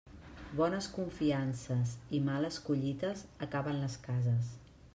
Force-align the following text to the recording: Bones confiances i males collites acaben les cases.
Bones 0.59 0.85
confiances 0.93 1.93
i 2.19 2.21
males 2.29 2.57
collites 2.71 3.23
acaben 3.49 3.79
les 3.83 3.99
cases. 4.09 4.51